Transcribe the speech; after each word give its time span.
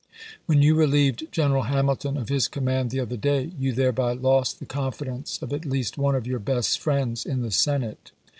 When 0.47 0.63
you 0.63 0.73
relieved 0.73 1.27
General 1.31 1.61
Hamilton 1.69 2.17
of 2.17 2.27
his 2.29 2.47
command 2.47 2.89
the 2.89 2.99
other 2.99 3.17
day, 3.17 3.51
you 3.59 3.71
thereby 3.71 4.13
lost 4.13 4.57
the 4.57 4.65
confidence 4.65 5.39
of 5.43 5.53
at 5.53 5.63
least 5.63 5.95
one 5.95 6.15
of 6.15 6.25
your 6.25 6.39
best 6.39 6.79
friends 6.79 7.23
in 7.23 7.43
the 7.43 7.51
Senate. 7.51 8.11